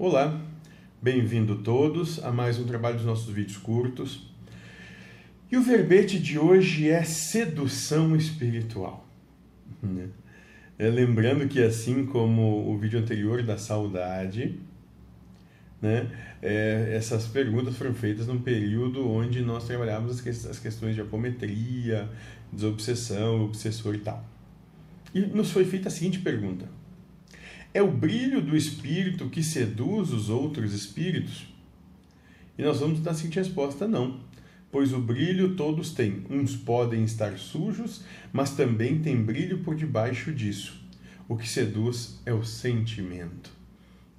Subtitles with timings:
[0.00, 0.40] Olá,
[1.02, 4.32] bem-vindo todos a mais um trabalho dos nossos vídeos curtos.
[5.50, 9.04] E o verbete de hoje é sedução espiritual.
[9.82, 10.08] Né?
[10.78, 14.60] É, lembrando que assim como o vídeo anterior da saudade,
[15.82, 16.08] né,
[16.40, 22.08] é, essas perguntas foram feitas num período onde nós trabalhávamos as questões de apometria,
[22.52, 24.24] desobsessão, obsessor e tal.
[25.12, 26.66] E nos foi feita a seguinte pergunta:
[27.72, 31.46] É o brilho do espírito que seduz os outros espíritos?
[32.56, 34.20] E nós vamos dar a seguinte resposta: não.
[34.70, 36.24] Pois o brilho todos têm.
[36.30, 40.80] Uns podem estar sujos, mas também tem brilho por debaixo disso.
[41.28, 43.50] O que seduz é o sentimento.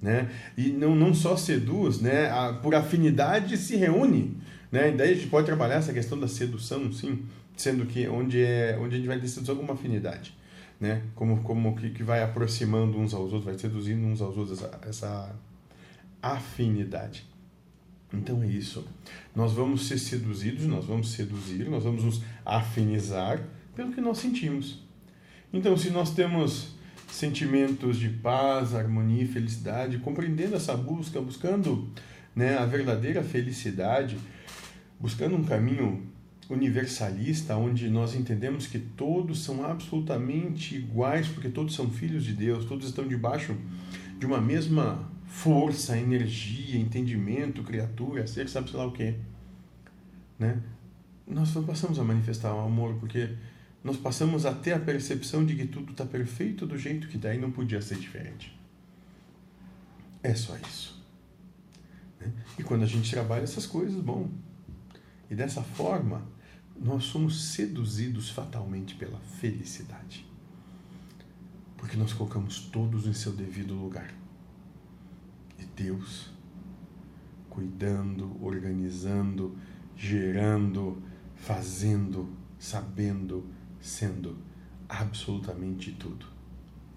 [0.00, 0.30] Né?
[0.56, 2.30] E não, não só seduz, né?
[2.30, 4.36] A, por afinidade se reúne.
[4.72, 4.90] Né?
[4.90, 7.24] E daí a gente pode trabalhar essa questão da sedução, sim,
[7.56, 10.32] sendo que onde, é, onde a gente vai ter sedução com uma afinidade
[10.80, 11.02] né?
[11.14, 14.80] Como, como que, que vai aproximando uns aos outros, vai seduzindo uns aos outros essa,
[14.88, 15.36] essa
[16.22, 17.24] afinidade.
[18.12, 18.84] Então é isso.
[19.36, 23.40] Nós vamos ser seduzidos, nós vamos seduzir, nós vamos nos afinizar
[23.76, 24.82] pelo que nós sentimos.
[25.52, 26.74] Então, se nós temos
[27.08, 31.88] sentimentos de paz, harmonia e felicidade, compreendendo essa busca, buscando
[32.34, 34.16] né, a verdadeira felicidade,
[34.98, 36.06] buscando um caminho
[36.50, 42.64] universalista, onde nós entendemos que todos são absolutamente iguais, porque todos são filhos de Deus,
[42.64, 43.56] todos estão debaixo
[44.18, 49.14] de uma mesma força, energia, entendimento, criatura, ser, sabe sei lá o que.
[50.38, 50.60] Né?
[51.26, 53.30] Nós não passamos a manifestar o amor porque
[53.84, 57.38] nós passamos a ter a percepção de que tudo está perfeito do jeito que daí
[57.38, 58.58] não podia ser diferente.
[60.20, 61.00] É só isso.
[62.20, 62.32] Né?
[62.58, 64.28] E quando a gente trabalha essas coisas, bom.
[65.30, 66.22] E dessa forma,
[66.80, 70.26] nós somos seduzidos fatalmente pela felicidade.
[71.76, 74.14] Porque nós colocamos todos em seu devido lugar.
[75.58, 76.30] E Deus,
[77.50, 79.56] cuidando, organizando,
[79.94, 81.02] gerando,
[81.34, 83.46] fazendo, sabendo,
[83.78, 84.38] sendo
[84.88, 86.24] absolutamente tudo.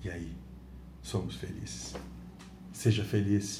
[0.01, 0.33] E aí,
[1.01, 1.93] somos felizes.
[2.71, 3.43] Seja feliz.